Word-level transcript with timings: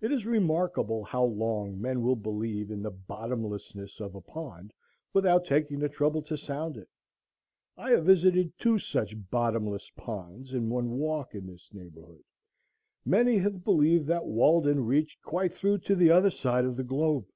It 0.00 0.10
is 0.10 0.26
remarkable 0.26 1.04
how 1.04 1.22
long 1.22 1.80
men 1.80 2.02
will 2.02 2.16
believe 2.16 2.68
in 2.72 2.82
the 2.82 2.90
bottomlessness 2.90 4.00
of 4.00 4.16
a 4.16 4.20
pond 4.20 4.72
without 5.12 5.44
taking 5.44 5.78
the 5.78 5.88
trouble 5.88 6.20
to 6.22 6.36
sound 6.36 6.76
it. 6.76 6.88
I 7.76 7.90
have 7.92 8.04
visited 8.04 8.58
two 8.58 8.80
such 8.80 9.14
Bottomless 9.30 9.92
Ponds 9.96 10.52
in 10.52 10.68
one 10.68 10.90
walk 10.90 11.32
in 11.32 11.46
this 11.46 11.72
neighborhood. 11.72 12.24
Many 13.04 13.38
have 13.38 13.62
believed 13.62 14.08
that 14.08 14.26
Walden 14.26 14.84
reached 14.84 15.22
quite 15.22 15.54
through 15.54 15.78
to 15.86 15.94
the 15.94 16.10
other 16.10 16.30
side 16.30 16.64
of 16.64 16.76
the 16.76 16.82
globe. 16.82 17.28